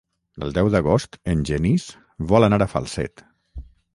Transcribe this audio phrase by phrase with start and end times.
[0.45, 1.85] El deu d'agost en Genís
[2.33, 3.25] vol anar a Falset.